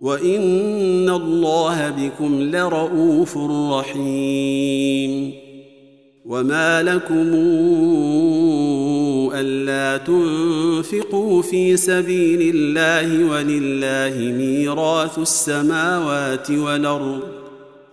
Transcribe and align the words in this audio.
وان 0.00 1.08
الله 1.08 1.90
بكم 1.90 2.42
لرءوف 2.42 3.38
رحيم. 3.72 5.32
وما 6.26 6.82
لكم 6.82 7.34
الا 9.34 9.96
تنفقوا 9.96 11.42
في 11.42 11.76
سبيل 11.76 12.54
الله 12.56 13.30
ولله 13.30 14.32
ميراث 14.32 15.18
السماوات 15.18 16.50
والارض 16.50 17.20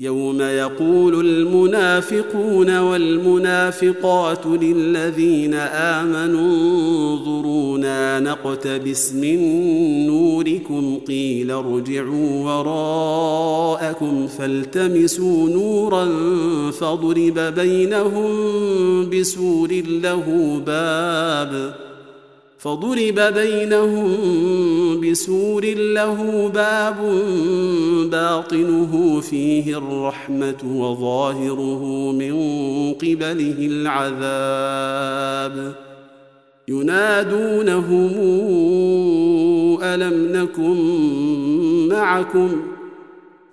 يوم 0.00 0.40
يقول 0.40 1.26
المنافقون 1.26 2.78
والمنافقات 2.78 4.46
للذين 4.46 5.54
آمنوا 5.54 7.14
انظرونا 7.14 8.20
نقتبس 8.20 9.12
من 9.12 9.38
نوركم 10.06 10.98
قيل 11.08 11.50
ارجعوا 11.50 12.44
وراءكم 12.44 14.26
فالتمسوا 14.26 15.48
نورا 15.48 16.10
فاضرب 16.70 17.38
بينهم 17.38 18.30
بسور 19.10 19.72
له 20.02 20.60
باب 20.66 21.74
فضرب 22.64 23.20
بينهم 23.34 24.10
بسور 25.00 25.64
له 25.74 26.50
باب 26.54 26.96
باطنه 28.10 29.20
فيه 29.20 29.78
الرحمة 29.78 30.56
وظاهره 30.64 32.12
من 32.12 32.34
قبله 32.92 33.68
العذاب. 33.70 35.74
ينادونهم 36.68 38.10
ألم 39.82 40.32
نكن 40.32 40.78
معكم؟ 41.88 42.50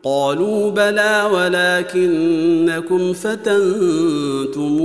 قالوا 0.04 0.72
بلى 0.72 1.30
ولكنكم 1.34 3.13
فتنتم 3.13 4.81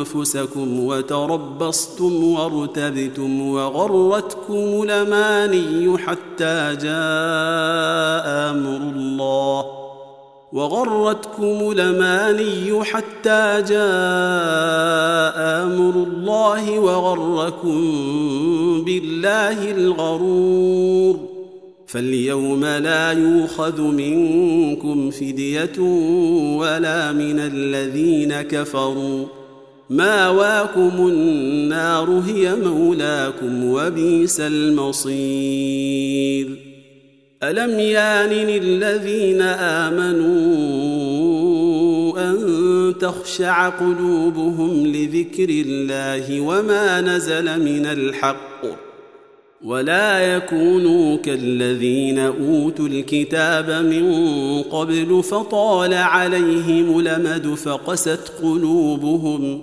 أنفسكم 0.00 0.80
وتربصتم 0.84 2.24
وارتبتم 2.24 3.48
وغرتكم 3.48 4.82
الأماني 4.82 5.98
حتى 5.98 6.76
جاء 6.82 8.26
أمر 8.50 8.76
الله. 8.96 9.64
وغرتكم 10.52 11.70
الأماني 11.72 12.84
حتى 12.84 13.62
جاء 13.68 15.38
أمر 15.66 15.94
الله 15.94 16.78
وغركم 16.78 17.80
بالله 18.84 19.70
الغرور. 19.70 21.16
فاليوم 21.86 22.64
لا 22.64 23.12
يوخذ 23.12 23.80
منكم 23.80 25.10
فدية 25.10 25.78
ولا 26.58 27.12
من 27.12 27.38
الذين 27.40 28.42
كفروا. 28.42 29.39
ماواكم 29.90 31.08
النار 31.08 32.22
هي 32.26 32.54
مولاكم 32.54 33.64
وبئس 33.64 34.40
المصير. 34.40 35.70
ألم 37.42 37.78
يان 37.80 38.30
للذين 38.30 39.42
آمنوا 39.42 40.70
أن 42.30 42.94
تخشع 43.00 43.68
قلوبهم 43.68 44.86
لذكر 44.86 45.48
الله 45.48 46.40
وما 46.40 47.00
نزل 47.00 47.44
من 47.44 47.86
الحق 47.86 48.66
ولا 49.64 50.36
يكونوا 50.36 51.16
كالذين 51.16 52.18
أوتوا 52.18 52.88
الكتاب 52.88 53.70
من 53.70 54.04
قبل 54.62 55.22
فطال 55.22 55.94
عليهم 55.94 57.00
لمد 57.00 57.54
فقست 57.54 58.32
قلوبهم 58.42 59.62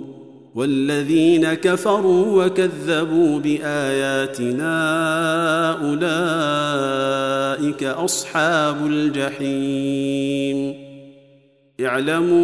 والذين 0.55 1.53
كفروا 1.53 2.45
وكذبوا 2.45 3.39
بآياتنا 3.39 4.71
أولئك 5.81 7.83
أصحاب 7.83 8.85
الجحيم. 8.85 10.73
اعلموا 11.81 12.41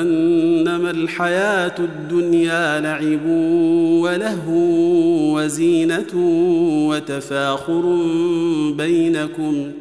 أنما 0.00 0.90
الحياة 0.90 1.74
الدنيا 1.78 2.80
لعب 2.80 3.26
ولهو 4.02 4.50
وزينة 5.36 6.14
وتفاخر 6.88 7.96
بينكم. 8.76 9.72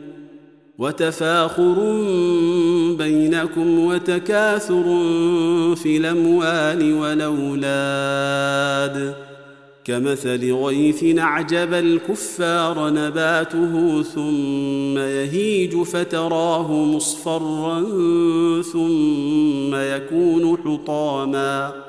وتفاخر 0.80 1.76
بينكم 2.98 3.80
وتكاثر 3.80 4.84
في 5.76 5.98
الأموال 5.98 6.94
والأولاد. 6.94 8.50
كمثل 9.86 10.54
غيث 10.54 11.18
أعجب 11.20 11.74
الكفار 11.74 12.90
نباته 12.90 14.04
ثم 14.04 14.98
يهيج 14.98 15.82
فتراه 15.82 16.72
مصفرا 16.72 17.84
ثم 18.62 19.76
يكون 19.76 20.58
حطاما. 20.58 21.89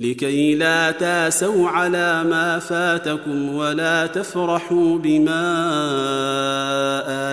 لكي 0.00 0.54
لا 0.54 0.90
تاسوا 0.90 1.68
على 1.68 2.24
ما 2.24 2.58
فاتكم 2.58 3.54
ولا 3.54 4.06
تفرحوا 4.06 4.98
بما 4.98 5.44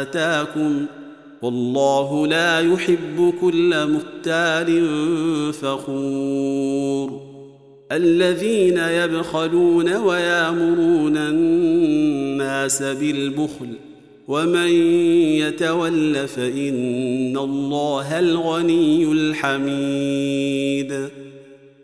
آتاكم 0.01 0.86
والله 1.41 2.27
لا 2.27 2.59
يحب 2.59 3.33
كل 3.41 3.88
مختال 3.88 4.83
فخور 5.53 7.27
الذين 7.91 8.77
يبخلون 8.77 9.93
ويامرون 9.93 11.17
الناس 11.17 12.83
بالبخل 12.83 13.77
ومن 14.27 14.69
يتول 15.38 16.27
فإن 16.27 17.38
الله 17.38 18.19
الغني 18.19 19.12
الحميد 19.12 20.27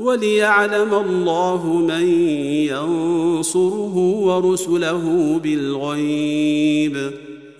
وليعلم 0.00 0.94
الله 0.94 1.66
من 1.66 2.08
ينصره 2.68 3.96
ورسله 3.96 5.38
بالغيب. 5.42 6.96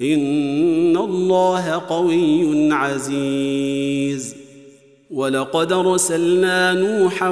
إن 0.02 0.97
الله 0.97 1.83
قوي 1.88 2.73
عزيز. 2.73 4.35
ولقد 5.11 5.73
أرسلنا 5.73 6.75
نوحا 6.75 7.28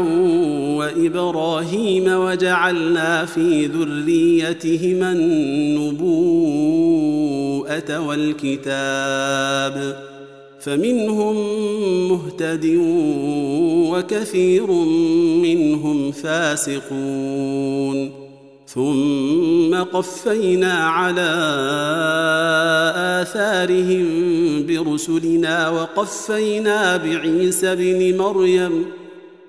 وإبراهيم 0.79 2.05
وجعلنا 2.09 3.25
في 3.25 3.67
ذريتهما 3.67 5.13
النبوءة 5.13 6.07
والكتاب. 8.09 9.97
فمنهم 10.67 11.37
مهتد 12.09 12.65
وكثير 13.91 14.71
منهم 15.43 16.13
فاسقون. 16.13 18.11
ثم 18.67 19.75
قفينا 19.75 20.73
على 20.73 21.31
آثارهم 23.23 24.07
برسلنا 24.67 25.71
وقفينا 25.71 26.97
بعيسى 26.97 27.77
بن 27.77 28.17
مريم 28.19 28.85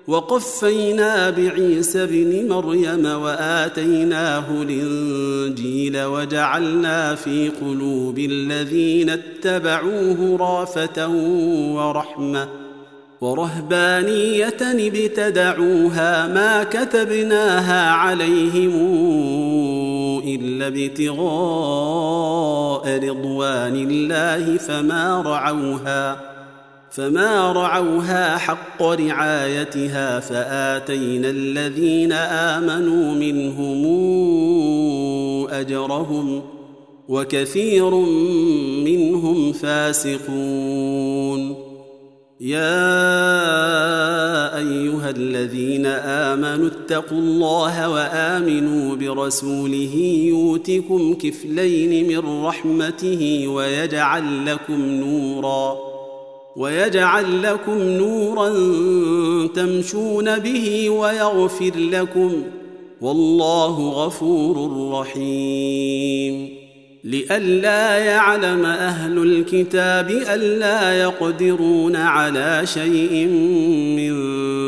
وقفينا 0.08 1.30
بعيسى 1.30 2.06
بن 2.06 2.48
مريم 2.48 3.06
وآتيناه 3.06 4.44
الإنجيل 4.62 6.02
وجعلنا 6.04 7.14
في 7.14 7.48
قلوب 7.48 8.18
الذين 8.18 9.10
اتبعوه 9.10 10.36
رافة 10.40 11.08
ورحمة 11.74 12.48
ورهبانية 13.20 14.56
ابتدعوها 14.60 16.26
ما 16.26 16.64
كتبناها 16.64 17.90
عليهم 17.90 18.72
إلا 20.24 20.66
ابتغاء 20.66 21.18
رضوان 23.08 23.86
الله 23.90 24.56
فما 24.56 25.22
رعوها 25.22 26.37
فما 26.90 27.52
رعوها 27.52 28.36
حق 28.38 28.82
رعايتها 28.82 30.20
فاتينا 30.20 31.30
الذين 31.30 32.12
امنوا 32.12 33.14
منهم 33.14 33.86
اجرهم 35.50 36.42
وكثير 37.08 37.90
منهم 38.84 39.52
فاسقون 39.52 40.48
يا 42.40 42.98
ايها 44.58 45.10
الذين 45.10 45.86
امنوا 45.86 46.66
اتقوا 46.68 47.18
الله 47.18 47.90
وامنوا 47.90 48.96
برسوله 48.96 49.94
يؤتكم 50.28 51.14
كفلين 51.14 52.08
من 52.08 52.44
رحمته 52.44 53.48
ويجعل 53.48 54.46
لكم 54.46 54.80
نورا 54.80 55.87
ويجعل 56.58 57.42
لكم 57.42 57.82
نورا 57.82 58.48
تمشون 59.46 60.38
به 60.38 60.90
ويغفر 60.90 61.72
لكم 61.76 62.42
والله 63.00 63.88
غفور 63.90 64.88
رحيم. 64.92 66.48
لئلا 67.04 67.98
يعلم 67.98 68.66
أهل 68.66 69.18
الكتاب 69.18 70.10
الا 70.10 71.00
يقدرون 71.00 71.96
على 71.96 72.62
شيء 72.64 73.26
من 73.96 74.14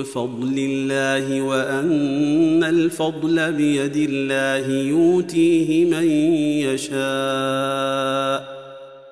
فضل 0.03 0.55
الله 0.59 1.43
وأن 1.43 2.65
الفضل 2.65 3.53
بيد 3.53 3.97
الله 3.97 4.69
يؤتيه 4.69 5.85
من 5.85 6.11
يشاء. 6.71 8.50